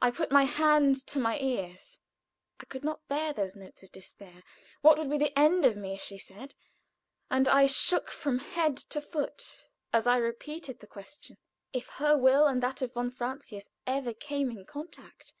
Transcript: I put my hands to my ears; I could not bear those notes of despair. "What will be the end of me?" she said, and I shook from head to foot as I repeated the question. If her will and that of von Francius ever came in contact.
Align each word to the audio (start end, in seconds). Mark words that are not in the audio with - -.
I 0.00 0.10
put 0.10 0.32
my 0.32 0.42
hands 0.42 1.04
to 1.04 1.20
my 1.20 1.38
ears; 1.38 2.00
I 2.58 2.64
could 2.64 2.82
not 2.82 3.06
bear 3.06 3.32
those 3.32 3.54
notes 3.54 3.84
of 3.84 3.92
despair. 3.92 4.42
"What 4.80 4.98
will 4.98 5.08
be 5.08 5.18
the 5.18 5.38
end 5.38 5.64
of 5.64 5.76
me?" 5.76 5.96
she 5.98 6.18
said, 6.18 6.56
and 7.30 7.46
I 7.46 7.66
shook 7.66 8.10
from 8.10 8.40
head 8.40 8.76
to 8.76 9.00
foot 9.00 9.70
as 9.92 10.04
I 10.04 10.16
repeated 10.16 10.80
the 10.80 10.88
question. 10.88 11.36
If 11.72 11.86
her 12.00 12.18
will 12.18 12.46
and 12.46 12.60
that 12.60 12.82
of 12.82 12.94
von 12.94 13.12
Francius 13.12 13.68
ever 13.86 14.12
came 14.12 14.50
in 14.50 14.66
contact. 14.66 15.32